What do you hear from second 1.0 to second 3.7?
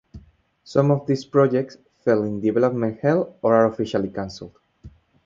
these projects fell in "development hell" or are